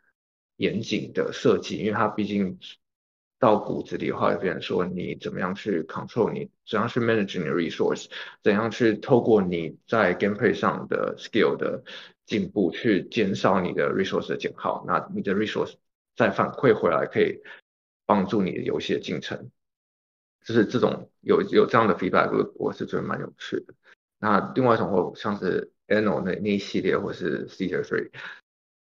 [0.57, 2.59] 严谨的设计，因为它毕竟。
[3.39, 8.07] 到骨子里的话，变成说你怎么样去 control 你，怎样去 manage 你的 resource，
[8.41, 11.83] 怎样去透过你在 gameplay 上的 skill 的
[12.33, 15.75] 进步，去减少你的 resource 的减耗，那你的 resource
[16.17, 17.43] 再反馈回来，可以
[18.07, 19.51] 帮助你的游戏的进程。
[20.43, 23.75] 就是这种有有这样的 feedback，我我是觉得蛮有趣的。
[24.19, 28.11] 那另外一种或像是 Anno 那那一系列，或是 Caesar Three，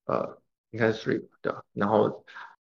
[0.05, 1.63] 呃，应该是 Three 对吧？
[1.71, 2.25] 然后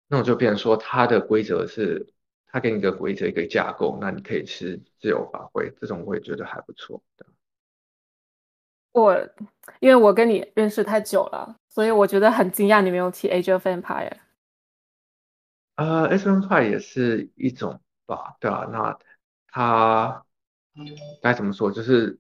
[0.08, 2.08] 那种就变成说，它的规则是，
[2.48, 7.26] 它给你一个规则一个架构，那你可以是自由发挥，这种我也觉得还不错的。
[8.94, 9.30] 我
[9.80, 14.14] 因为我跟你认识太久了，所以我觉得很惊讶你没有提 Age of Empire。
[15.76, 18.98] 呃，Age of Empire 也是一种吧，对啊，那
[19.48, 20.24] 它
[21.22, 21.72] 该怎么说？
[21.72, 22.20] 就是，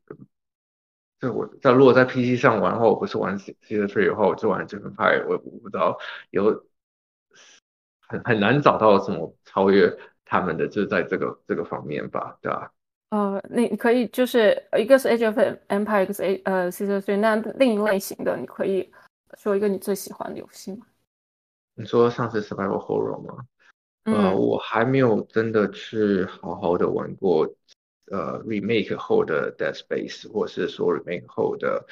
[1.19, 5.99] 就我在如果在 PC 上玩的话，我不是玩 C C 的 Three 的话，我就玩 Age of Empire，我我不知道
[6.31, 6.65] 有
[8.07, 12.72] 很很难找到什么超越他们的，就是在这个这个方面吧，对吧？
[13.13, 18.91] 呃，你可以就是一个是 Age of Empire，一个是 A 呃 C C Three，那另一类型的，你可以
[19.37, 20.87] 说一个你最喜欢的游戏吗？
[21.75, 23.45] 你说上次 Survival Horror 吗？
[24.05, 27.45] 呃，我还没有真的去好好的玩过，
[28.11, 31.85] 呃，remake 后的 Dead Space，或是说 remake 后的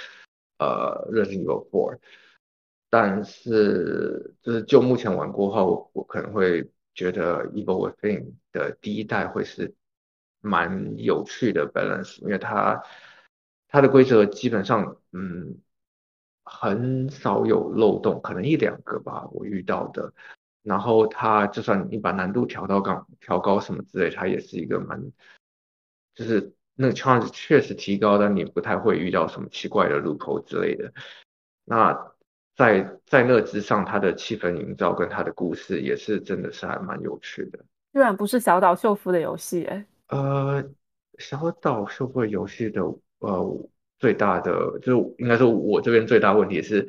[0.58, 2.00] 呃 Resident Evil Four，
[2.90, 9.72] 但是就是就目前玩过后，我可能会觉得 Evil Within 的第一代会是。
[10.42, 12.84] 蛮有趣的 balance，因为它
[13.68, 15.58] 它的规则基本上嗯
[16.44, 20.14] 很少有漏洞，可能一两个吧我遇到的。
[20.64, 25.02] 然后它就算你把难度调到高调高什么之类，它也是一个蛮
[26.14, 30.94] 就是那个 challenge 确实提高，但你不太会遇到什么奇怪的路口之类的。
[31.66, 32.12] 那
[32.56, 37.60] 在在那之上，它的气氛营造跟它的故事也是真的是还蛮有趣的。
[37.94, 39.86] 居然不是小岛秀夫的游戏哎。
[40.12, 40.69] 呃，
[41.19, 42.82] 小岛社会游戏的
[43.19, 46.86] 呃最大的就是应该说我这边最大问题是，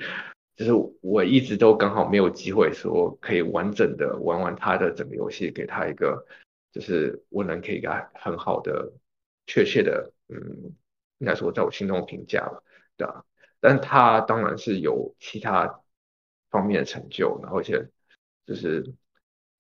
[0.57, 6.27] 就是我一直都刚好没有机会说可以完整的玩完他的整个游戏，给他一个
[6.73, 8.93] 就是我能可以给他很好的
[9.47, 10.75] 确切的嗯，
[11.19, 12.61] 应该说在我心中的评价吧，
[12.97, 13.25] 对吧？
[13.61, 15.81] 但他当然是有其他
[16.51, 17.89] 方面的成就，然后而且
[18.45, 18.93] 就是。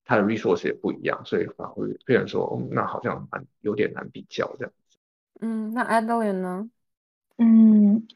[0.05, 4.99] 它的 resource 也不一样，所以反而会变成说，那好像蛮有点难比较这样子。
[5.41, 6.69] 嗯，那 Adeline 呢？
[7.39, 8.07] 嗯，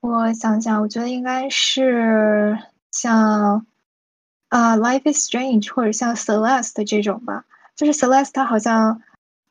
[0.00, 2.58] 我想想，我觉得应该是
[2.90, 3.66] 像
[4.48, 7.44] 啊，Life is Strange 或者像 Celeste 这种吧。
[7.74, 9.02] 就是 Celeste 它好像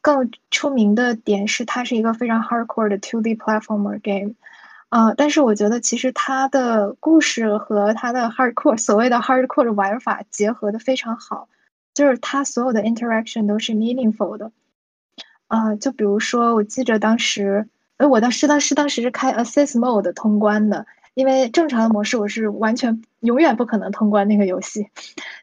[0.02, 4.36] 更出名的点是它是一个非常 hardcore 的 2D platformer game。
[4.89, 11.50] 啊，但是我觉得其实它的故事和它的 hardcore 所谓的 hardcore 的玩法结合的非常好。
[11.97, 14.51] 就是它所有的 interaction 都是 meaningful 的，
[15.47, 24.91] 啊，就比如说，我记着当时，呃，我当时当时当时是开 assist mode 通关的，因为正常的模式我是完全永远不可能通关那个游戏，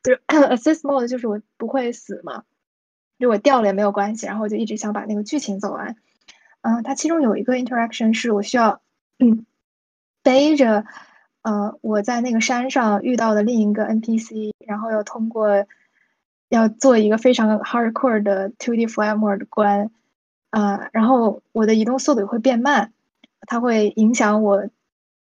[0.04, 2.44] 就是 assist mode 就是我不会死嘛，
[3.18, 5.96] 就我掉了也没有关系，然后我就一直想把那个剧情走完，
[6.62, 8.80] 嗯，它其中有一个 interaction 是我需要，
[9.18, 9.44] 嗯，
[10.22, 10.84] 背着，
[11.42, 15.66] 呃，我在那个山上遇到的另一个 NPC，然后要通过。
[16.48, 19.90] 要做一个非常 hardcore 的 2D flat mode 关，
[20.50, 22.92] 啊，然后我的移动速度会变慢，
[23.46, 24.68] 它会影响我，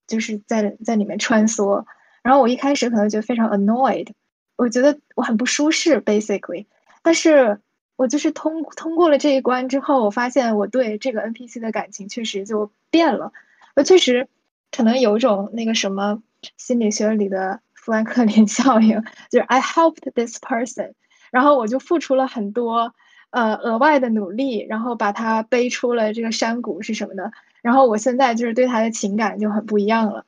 [0.06, 1.85] 就是在在里面穿梭。
[2.22, 4.08] 然后我一开始可能觉得非常 annoyed，
[4.56, 6.66] 我觉得我很不舒适，basically。
[7.02, 7.58] 但是
[7.96, 13.32] 我就是通通过了这一关之后，我发现我对这个 NPC 的感情确实就变了。
[13.74, 14.28] 我确实
[14.70, 16.22] 可能有种那个什么
[16.56, 20.92] 心理学里的富兰克林效应，就是 I helped this person。
[21.32, 22.94] 然后我就付出了很多，
[23.30, 27.32] 呃，额外的努力，然后把他背出了这个山谷是什么的。
[27.62, 30.24] 然后我现在就是对他的情感就很不一样了。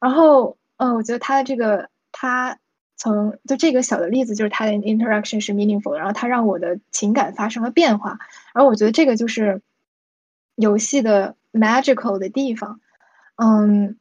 [0.00, 2.58] 然后，嗯，我觉得他的这个，他
[2.96, 8.18] 从就这个小的例子，就是他的 interaction 是 meaningful，然后他让我的情感发生了变化。
[8.54, 9.60] 然后我觉得这个就是
[10.54, 12.80] 游戏的 magical 的地方。
[13.36, 13.98] 嗯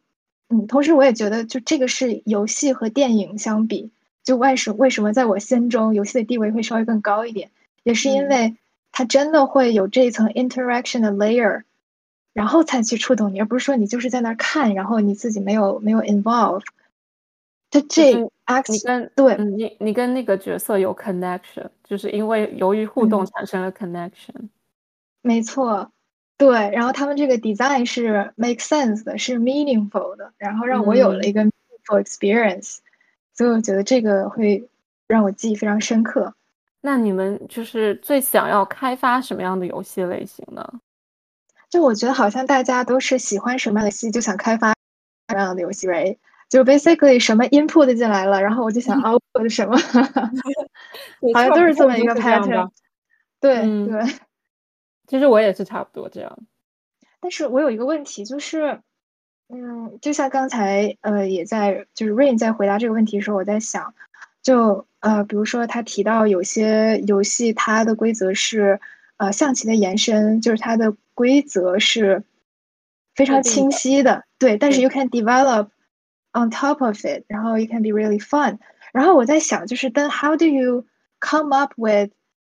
[0.50, 3.92] 嗯，同时我也觉得，就这个是游戏和电影相比。
[4.26, 7.52] 就为什为什么在我心中游戏的地位会稍微更高一点，
[7.84, 8.58] 也是因为
[8.92, 11.62] 它真的会有这一层 interaction 的 layer，
[12.34, 16.64] 然后才去触动你，而不是说你就是在那儿看，然后你自己没有没有 involve。
[17.72, 18.14] 它这
[18.46, 24.50] act 你跟对，你你跟那个角色有 connection，就是因为由于互动产生了 connection。
[25.22, 25.92] 没错，
[26.38, 32.78] 对，然后他们这个 design 是 make sense 的，是 meaningful 的，然后让我有了一个 meaningful experience。
[33.36, 34.68] 所以我觉得这个会
[35.08, 36.34] 让我记忆非常深刻。
[36.82, 40.80] 那你们就是最想要开发什么样的游戏类型呢？
[41.70, 44.70] 就我觉得好像大家都是喜欢什么样的游戏就想开发
[45.28, 46.16] 什么样的游戏 r，
[46.48, 49.76] 就 basically 什么 input 进来了，然后我就想 output 什么，
[51.34, 52.70] 好像都是这么一个 pattern。
[53.42, 54.02] 对对，
[55.08, 56.38] 其实我也是差不多这样。
[57.20, 58.80] 但是我有一个问题，就是，
[59.48, 63.94] 嗯，就像刚才呃也在就是 Rain 在回答这个问题的时候，我在想，
[64.42, 68.80] 就呃比如说他提到有些游戏它的规则是
[69.18, 72.24] 呃象棋的延伸，就是它的规则是
[73.14, 75.70] 非常清晰的，对，但是 you can develop
[76.34, 78.58] on top of it，然后 you can be really fun。
[78.92, 80.86] 然后我在想，就是 then how do you
[81.20, 82.12] come up with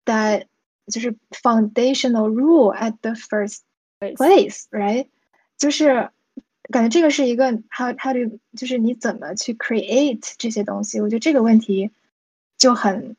[0.06, 0.46] that
[0.88, 3.60] 就是 foundational rule at the first
[4.00, 5.08] place，right？
[5.58, 6.10] 就是
[6.72, 11.02] 感觉这个是一个 how how do 就是你怎么去 create 这些东西？
[11.02, 11.92] 我觉得这个问题
[12.58, 13.16] 就很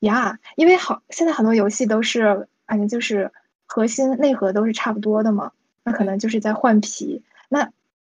[0.00, 3.32] 呀，因为好现在很多游戏都是感觉就是
[3.66, 5.52] 核心内核都是差不多的嘛，
[5.84, 7.72] 那可能就是在换皮，那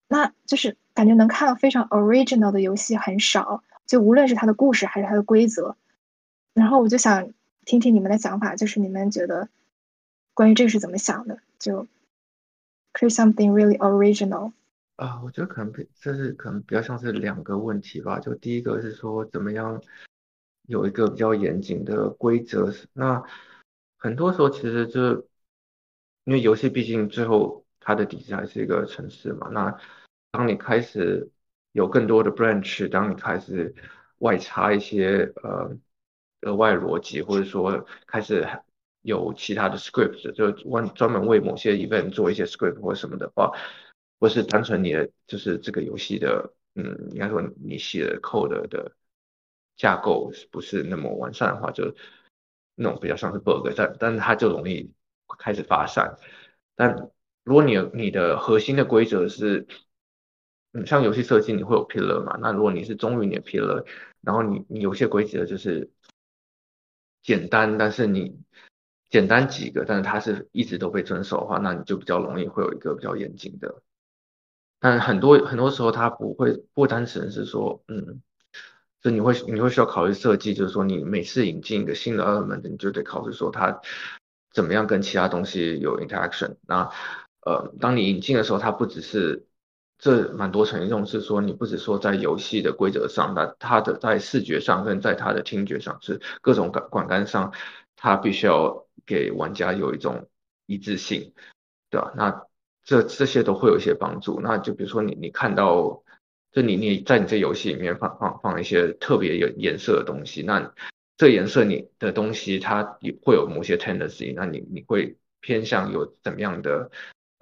[0.08, 5.76] 那就是感觉能看到非常 original 的游戏很少，就无论是它的故事还是它的规则，
[6.54, 7.34] 然后我就想。
[7.64, 9.48] 听听你们的想法，就是你们觉得
[10.34, 11.38] 关于这个是怎么想的？
[11.60, 11.88] 就
[12.94, 14.52] create something really original
[14.96, 18.20] 啊，我觉得可能这是可能比较像是两个问题吧。
[18.20, 19.82] 就第一个是说怎么样
[20.68, 22.74] 有一个比较严谨的规则。
[22.94, 23.24] 那
[23.98, 25.16] 很多时候其实就
[26.26, 29.50] 因为游戏毕竟最后它的底子还是一个城市嘛。
[29.50, 29.78] 那
[30.32, 31.30] 当你开始
[31.72, 33.74] 有更多的 branch，当你开始
[34.20, 35.78] 外插一些呃。
[36.44, 38.44] 额外逻辑，或者说开始
[39.02, 43.52] 有其他的 script，就专专门为某些 event 做一些 script 或什么的话，
[44.20, 48.92] 或是单纯你的就是这个游戏的，嗯，应该说你写的 code 的
[49.76, 51.96] 架构不是那么完善的话，就
[52.76, 54.92] 那种比较像是 bug，但但是它就容易
[55.40, 56.18] 开始发散。
[56.76, 57.10] 但
[57.44, 59.66] 如果你你的核心的规则是，
[60.74, 62.38] 嗯，像游戏设计你会有 pillar 嘛？
[62.40, 63.86] 那如果你是忠于你的 pillar，
[64.22, 65.90] 然后你你有些规则就是。
[67.24, 68.36] 简单，但是你
[69.12, 73.84] 简单几个，但是它是一直都被遵守的话，那你就比较容易会有一个比较严谨的。
[74.80, 78.24] 但是很多很多时候，它不会不单纯是说，嗯，
[79.02, 83.82] 就你会你会需要考虑设计，就是说你每次引进一个新的 element，你就得考虑说它
[84.52, 86.56] 怎么样跟其他东西有 interaction。
[86.66, 86.90] 那
[87.42, 89.46] 呃，当你引进的时候，它不只是。
[90.04, 97.54] 这蛮多成用是说，你不止说在游戏的规则上，那它的在视觉上跟在它的听觉上是各种感感官上，
[97.96, 100.30] 它必须要给玩家有一种
[100.66, 101.34] 一致性，
[101.90, 102.14] 对吧？
[102.16, 102.48] 那
[102.84, 104.40] 这这些都会有一些帮助。
[104.40, 106.04] 那就比如说你你看到，
[106.52, 110.74] 就你你在你这游戏里面放放放一些特别有颜色的东西，那
[111.18, 116.90] 这颜色你的东西它会有某些 tendency，那你你会偏向有怎么样的？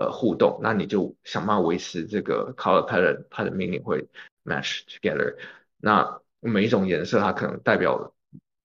[0.02, 4.08] 呃，互动，那你就想办法维持这个 color pattern，它的 meaning 会
[4.46, 5.36] match together。
[5.76, 8.14] 那每一种颜色，它可能代表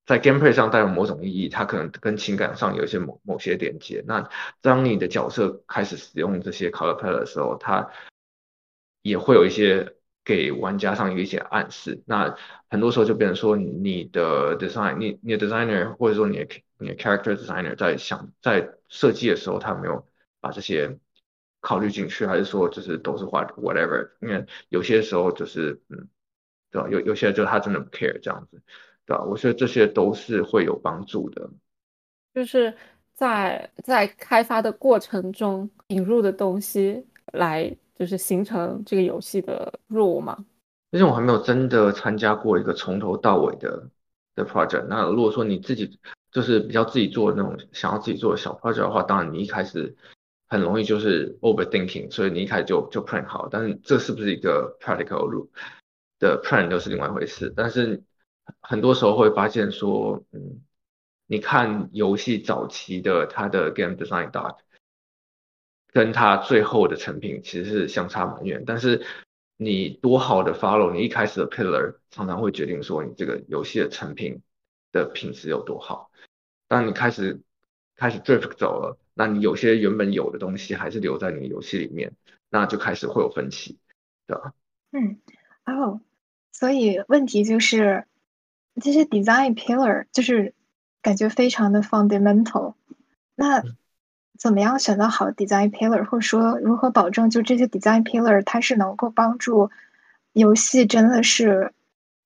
[0.06, 4.04] 在 gameplay 上带有某种意义，它可能跟情感上有一些某某些连接。
[4.06, 4.28] 那
[4.60, 7.90] 当你的角色开始使用这些 color palette 的时候，它
[9.02, 12.02] 也会有一些给玩家上有一些暗示。
[12.06, 12.36] 那
[12.68, 20.06] 很多时候就变成说，你的 design，你你的 designer 或者说你的你的 character designer 在想在设计的时候，他有没有
[20.40, 20.98] 把这些
[21.60, 24.10] 考虑进去，还是说就是都是画 whatever？
[24.20, 26.08] 因为有些时候就是嗯，
[26.70, 26.88] 对吧？
[26.90, 28.62] 有有些就是他真的不 care 这样子，
[29.06, 29.22] 对吧？
[29.24, 31.48] 我觉得这些都是会有帮助的。
[32.34, 32.74] 就是
[33.14, 40.44] 在在开发的过程中引入的东西，来就是形成这个游戏的 rule 吗？
[40.90, 43.88] 因为我还没有真的参加过一个从头到尾的
[44.34, 44.86] 的 project。
[44.88, 45.98] 那如果说你自己
[46.30, 49.96] 就是比较自己做那种想要自己做的小 project 的话，当然你一开始。
[50.46, 55.50] 很容易就是 overthinking，所以你一开始就就 plan 好，但是这是不是一个 practical 路
[56.20, 57.52] 的 plan 又是另外一回事。
[57.56, 58.00] 但是
[58.60, 60.62] 很多时候会发现说，嗯，
[61.26, 64.58] 你看游戏早期的它的 game design doc，
[65.92, 68.64] 跟它最后的成品其实是相差蛮远。
[68.66, 69.04] 但是
[69.56, 74.42] 你多好的 follow，你一开始的 pillar 常常会决定说你这个游戏的成品
[74.92, 76.10] 的品质有多好。
[76.68, 77.40] 当你开始
[77.96, 78.98] 开始 drift 走了。
[79.16, 82.16] 那你有些原本有的东西还是留在你的游戏里面，
[82.50, 83.78] 那就开始会有分歧，
[84.26, 84.52] 对吧？
[84.90, 85.20] 嗯，
[85.66, 86.00] 哦，
[86.50, 88.08] 所以问题就是
[88.80, 90.54] 这些 design pillar 就是
[91.02, 92.74] 感觉非常的 fundamental。
[93.34, 93.62] 那
[94.38, 99.70] 怎么样选择好 design pillar，或者说如何保证就这些 design pillar 它是能够帮助
[100.32, 101.72] 游戏真的是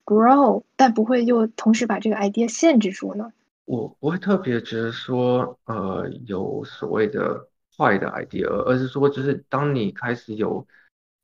[0.04, 3.32] grow，但不会又同时把这个 idea 限制住呢？
[3.66, 7.46] 我不会特别觉得说，呃，有所谓的
[7.76, 10.66] 坏的 idea，而是说，就是当你开始有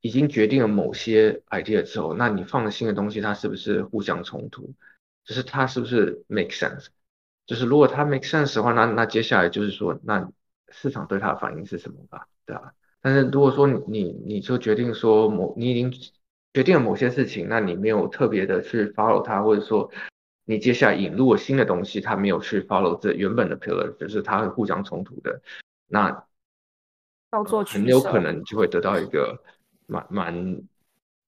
[0.03, 4.75] 已经决定了某些 idea 之后，那你放了新的东西，它是不是互相冲突？
[5.25, 6.87] 就是它是不是 make sense？
[7.47, 10.31] 就是如果它 make sense 的话，那那接下来就是说，那
[10.69, 12.27] 市场对它的反应是什么吧？
[12.47, 12.75] 对吧？
[13.01, 15.93] 但是如果说你你就决定说某你已经
[16.53, 19.91] 决定了某些事情，那你没有特别的去 follow 它，或者说
[20.45, 25.41] 你接下来引入了新的东西，它没有去 follow 这原本的 pillar，就是它会互相冲突的，
[25.87, 26.27] 那
[27.67, 29.43] 很有可能就会得到一个。
[29.87, 30.63] 蛮蛮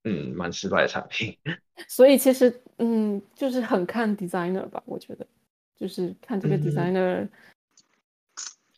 [0.08, 1.36] 嗯蛮失败的产品，
[1.88, 5.26] 所以其实嗯就是很看 designer 吧，我觉得
[5.74, 7.28] 就是看这个 designer，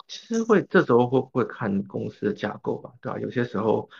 [0.06, 3.18] 其实会这时候会会看公司的架构吧，对吧？
[3.18, 3.90] 有些时候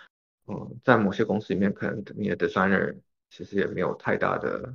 [0.47, 2.97] 嗯在某些公司里面，可能你的 designer
[3.29, 4.75] 其实也没有太大的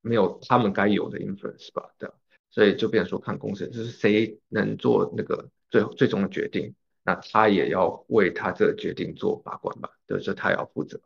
[0.00, 2.14] 没有他们该有的 influence 吧，对吧？
[2.50, 6.72] 所以就变成说看公司就是谁能做那个最最终的决定。
[7.04, 11.00] 那他也要为他这个决定做把关吧，就是他要负责。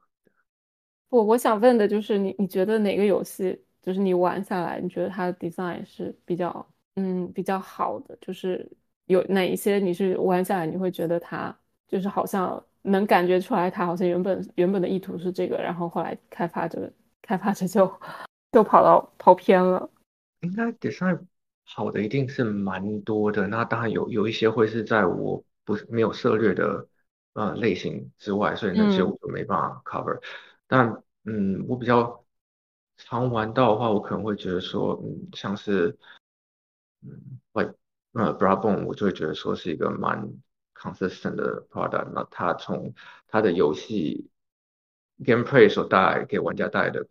[1.09, 8.17] 不，我想问的就是，你你觉得哪个游戏，就是你玩下来，你觉得它的 design 是比较，嗯，比较好的？
[8.21, 8.69] 就是
[9.07, 16.93] 有哪一些你是玩下来，你会觉得它就是好像能感觉出来，它好像原本原本的意图是这个，然后后来开发者
[17.23, 17.91] 开发者就
[18.53, 19.89] 就跑到跑偏了。
[20.41, 21.21] 应该 design
[21.65, 25.43] 好的一定是蛮多的，那当然有有一些会是在我。
[25.67, 26.87] 不是没有涉猎的
[27.33, 30.17] 呃类型之外，所以那些我就没办法 cover。
[30.67, 32.25] 但嗯，我比较
[32.97, 35.99] 常玩到的话，我可能会觉得说，嗯，像是
[37.03, 37.75] 嗯，like
[38.13, 40.27] 呃 b r a b o n 我就会觉得说是一个蛮
[40.75, 42.11] consistent 的 product。
[42.15, 42.95] 那它从
[43.29, 44.29] 它的游戏
[45.25, 47.07] gameplay 所带来给玩家带来的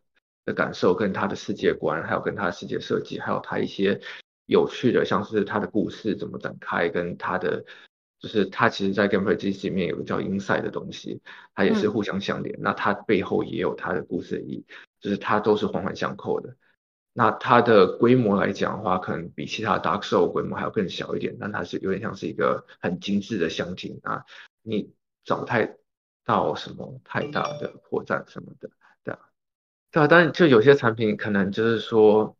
[0.45, 3.99] 的感受，跟它的世界观，还有跟它的世界设计，还有它一些
[4.45, 7.63] 有趣的，像是它的故事怎么展开，跟它的
[8.25, 11.21] 就是它其实，在制里面有个叫 inside 的东西，
[11.53, 12.57] 它也是互相相连。
[12.59, 14.65] 那它背后也有它的故事意义，
[14.99, 16.55] 就是它都是环环相扣的。
[17.13, 24.25] 那它的规模来讲的话，可能比其他 Dark Soul 规模还要更小一点，但它是有点像是一个很精致的箱庭啊，
[24.63, 24.91] 你
[25.23, 25.75] 找不太
[26.25, 28.71] 到什么太大的破绽什么的，
[29.03, 29.19] 对啊，
[29.91, 30.07] 对啊。
[30.07, 32.34] 但就有些产品可能就是说。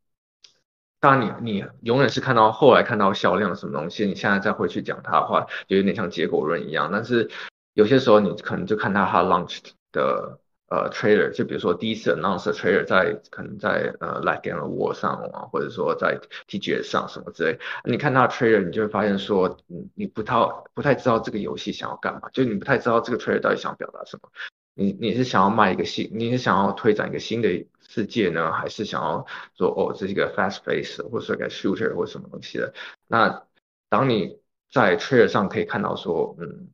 [1.00, 6.89] 当然，你你永远是看到后来看到销量什么东西，你现在再回去讲它的话，就有点像结果论一样。
[6.91, 7.30] 但是
[7.74, 20.36] 有些时候你可能就看到它 launched 的呃 trailer，就比如说第一次 announce trailer 在可能在呃 like game war 上啊，或者说在 TGS 上什么之类，你看它 trailer，你就会发现说，你你不太
[20.74, 24.30] 不太知道这个游戏想要干嘛，就你不太知道这个 trailer 到底想表达什么。
[24.74, 27.66] 你你是想要卖一个新，你是想要推展一个新的
[27.96, 32.74] 世界呢，还是想要说哦这是一个 fast pace 或者说一个 shooter 或什么东西的？
[33.08, 33.48] 那
[33.88, 34.38] 当你
[34.70, 36.68] 在 trailer 上可以看到说，嗯，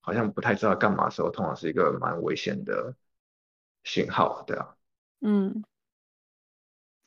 [0.00, 2.94] 好像不太知道干嘛的时候，通常是一个蛮危险的
[3.84, 4.74] 信号，对啊。
[5.20, 5.62] 嗯。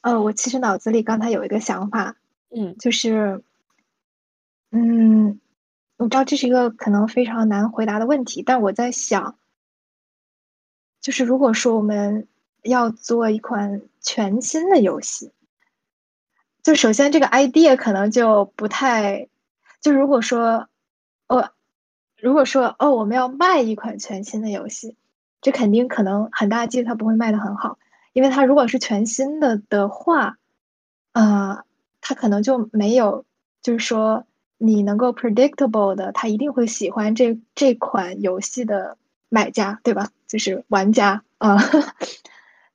[0.01, 2.17] 呃，我其实脑子里刚才有一个想法，
[2.49, 3.43] 嗯，就是，
[4.69, 5.39] 嗯，
[5.97, 9.39] 我知道这是一个可能非常难回答的问题，但我在想。
[11.01, 12.27] 就是如果说我们
[12.65, 15.31] 要做一款全新的游戏，
[16.63, 19.27] 就首先这个 idea 可能就不太，
[19.81, 20.67] 就如果说，
[21.27, 21.51] 哦，
[22.19, 24.95] 如果说哦我们要卖一款全新的游戏，
[25.41, 27.77] 这肯定可能很大几率它不会卖的很好，
[28.13, 30.37] 因为它如果是全新的的话，
[31.13, 31.63] 呃，
[32.01, 33.25] 它可能就没有，
[33.61, 34.25] 就是说
[34.57, 38.97] 你能够 predictable 的，他一定会喜欢这这款游戏的。
[39.27, 40.11] 买家对吧？
[40.27, 41.57] 就是玩家啊。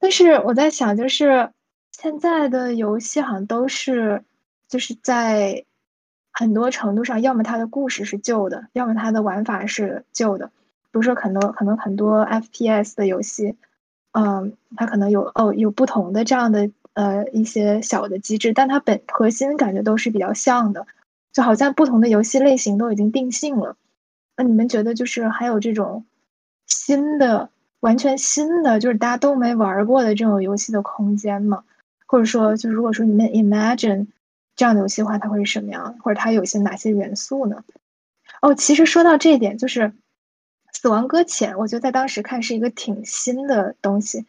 [0.00, 1.50] 但是我在想，就是
[1.92, 4.24] 现在的游戏好像都是，
[4.68, 5.64] 就是在
[6.32, 10.46] 很多程度上，要么它的故事是旧的，要么它的玩法是旧的。
[10.46, 13.56] 比如说，可能可能很多 FPS 的游戏，
[14.12, 20.86] 嗯，它可能有哦有不同的这样的呃一些小的机制，但它本核心感觉都是比较像的，
[21.32, 23.76] 就好像不同的游戏类型都已经定性了。
[24.36, 26.06] 那你们觉得就是还有这种？
[26.66, 31.64] 新的，完全新的，就是大家都没玩过的这种游戏的空间嘛？
[32.06, 34.06] 或者说，就如果说你们 imagine
[34.56, 35.96] 这样的游戏的话，它会是什么样？
[36.00, 37.64] 或者它有些哪些元素呢？
[38.42, 39.80] 哦，其实说到这一点，就是
[40.72, 44.26] 《死亡搁浅》，我觉得在当时看是一个挺新的东西，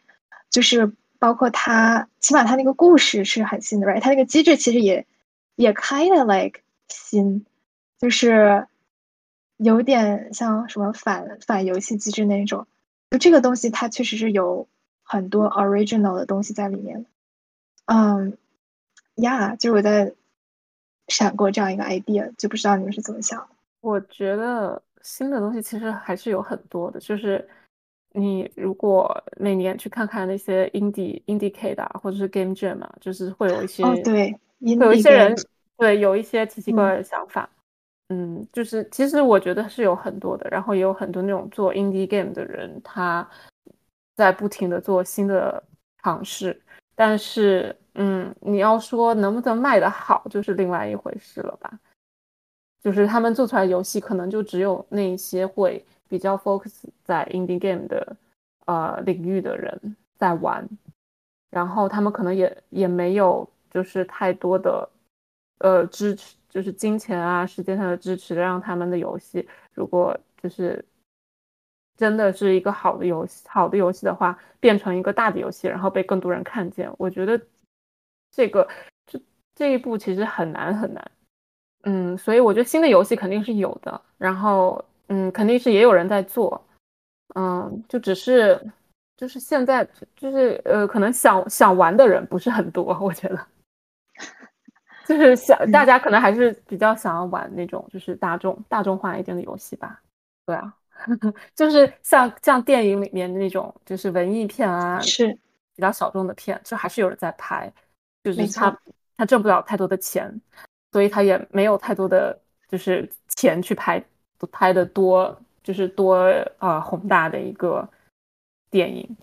[0.49, 4.01] 就是包括它，起码它那个故事是很新的，right？
[4.01, 5.05] 它那个机制其实也
[5.55, 7.45] 也 kind of like 新，
[7.99, 8.67] 就是。
[9.63, 12.65] 有点像什么反反游戏机制那种，
[13.19, 14.67] 这个东西它确实是有
[15.03, 17.05] 很多 original 的东西在里面。
[17.85, 18.37] 嗯，
[19.15, 20.13] 呀，就是我在
[21.07, 23.49] 闪过这样一个 idea，就不知道你们是怎么想。
[23.81, 27.49] 我觉得新的东西其实还是有很多的，就是
[28.13, 35.35] 你如果每年去看看那些 indie indicate 啊，或者是 game jam 啊，就是会有一些哦，对，会有一些人
[35.77, 37.49] 对有一些奇奇怪嗯怪的想法。
[37.53, 37.60] 嗯，
[38.13, 43.25] 嗯就是其实我觉得是有很多的，然后也有很多那种做 indie game 的人，他
[44.17, 45.63] 在不停的做新的
[46.03, 46.61] 尝试。
[46.93, 51.79] 但是，嗯，你要说能不能卖得好，就是另外一回事了吧。
[52.83, 58.17] 就是他们做出来游戏，可能就只有那些会比较 focus 在 indie game 的
[58.65, 60.67] 呃领域的人在玩，
[61.49, 64.89] 然后他们可能也也没有就是太多的
[65.59, 70.83] 呃支持，就是金钱啊、时间上的支持，让他们的游戏如果就是
[71.97, 77.39] 真的是一个好的游戏，好的游戏的话，变成一个大的游戏，然后被更多人看见，我觉得
[78.31, 78.67] 这个
[79.07, 79.19] 这
[79.55, 81.11] 这一步其实很难很难。
[81.83, 86.61] 嗯，所以我觉得新的游戏肯定是有的，然后嗯，肯定是也有人在做，
[87.35, 88.59] 嗯，就只是
[89.17, 93.47] 就是现在就是呃，可能想想玩的人不是很多，我觉得，
[95.11, 100.01] 就是想大家可能还是比较想要玩那种就是大众大众化一点的游戏吧，
[100.45, 100.73] 对啊，
[101.55, 105.37] 就是像像电影里面的那种就是文艺片啊，是。
[105.73, 107.71] 比较小众的片，就还是有人在拍，
[108.23, 108.77] 就是他
[109.17, 110.29] 他挣不了太多的钱，
[110.91, 112.37] 所以他也没有太多的
[112.67, 114.03] 就是钱去拍
[114.51, 116.17] 拍的多就是多
[116.59, 117.87] 呃宏大的一个
[118.69, 119.17] 电影，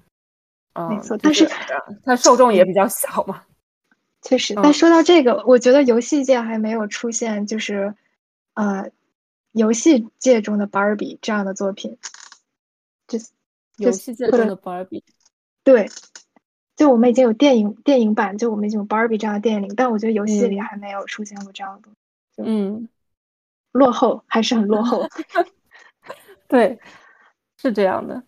[0.72, 3.44] 嗯，没错就但是呃它受众也比较小嘛，
[4.22, 7.94] 确实，嗯但说到这个，我觉得游戏界还没有出现就是，
[8.54, 8.90] 呃，
[9.52, 11.98] 游戏界中的 Barbie 这样的作品。
[13.06, 13.18] 就
[13.78, 15.02] 游戏界中的 Barbie，
[15.64, 15.88] 对，
[16.76, 21.88] 就我们已经有电影电影版，就我们已经有 Barbie 这样的电影，但我觉得游戏里嗯还没有出现过这样的，
[22.44, 22.88] 嗯，
[23.72, 25.06] 落后还是很落后。
[26.48, 26.78] 对，
[27.56, 28.22] 是这样的。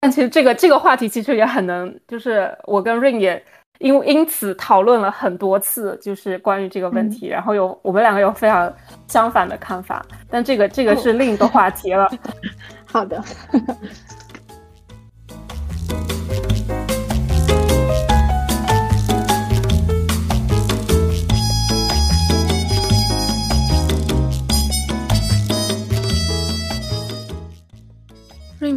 [0.00, 3.42] 但其实这个这个话题其实也很能，就是我跟 Rain 也
[3.78, 7.26] 因因此讨论了很多次，就是关于这个问嗯题。
[7.26, 8.72] 然后有我们两个有非常
[9.06, 12.10] 相反的看法，但这个这个哦是另一个话题了。
[12.86, 13.22] 好的，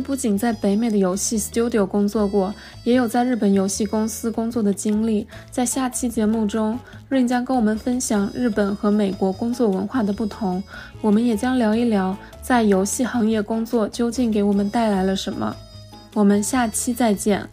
[0.09, 2.51] 不仅在北美的游戏 studio 工作过，
[2.83, 5.27] 也有在日本游戏公司工作的经历。
[5.51, 6.79] 在下期节目中
[7.11, 10.63] ，rain 将跟我们分享日本和美国工作文化的不同，
[10.99, 15.55] 我们也将聊一聊在游戏行业工作究竟给我们带来了什么。
[16.15, 17.47] 我们下期再见。